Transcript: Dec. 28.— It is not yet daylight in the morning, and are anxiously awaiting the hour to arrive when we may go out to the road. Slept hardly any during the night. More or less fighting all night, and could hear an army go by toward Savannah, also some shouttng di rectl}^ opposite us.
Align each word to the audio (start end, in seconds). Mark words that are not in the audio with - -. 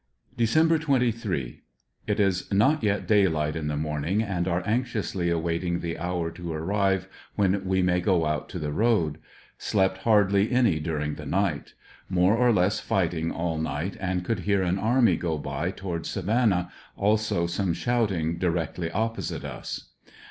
Dec. 0.35 0.67
28.— 0.81 1.61
It 2.07 2.19
is 2.19 2.51
not 2.51 2.81
yet 2.83 3.07
daylight 3.07 3.55
in 3.55 3.67
the 3.67 3.77
morning, 3.77 4.23
and 4.23 4.47
are 4.47 4.63
anxiously 4.65 5.29
awaiting 5.29 5.79
the 5.81 5.99
hour 5.99 6.31
to 6.31 6.51
arrive 6.51 7.07
when 7.35 7.63
we 7.65 7.83
may 7.83 8.01
go 8.01 8.25
out 8.25 8.49
to 8.49 8.57
the 8.57 8.71
road. 8.71 9.19
Slept 9.59 9.99
hardly 9.99 10.51
any 10.51 10.79
during 10.79 11.13
the 11.13 11.27
night. 11.27 11.75
More 12.09 12.35
or 12.35 12.51
less 12.51 12.79
fighting 12.79 13.29
all 13.29 13.59
night, 13.59 13.95
and 13.99 14.25
could 14.25 14.39
hear 14.39 14.63
an 14.63 14.79
army 14.79 15.17
go 15.17 15.37
by 15.37 15.69
toward 15.69 16.07
Savannah, 16.07 16.71
also 16.97 17.45
some 17.45 17.75
shouttng 17.75 18.39
di 18.39 18.47
rectl}^ 18.47 18.89
opposite 18.95 19.43
us. 19.45 19.91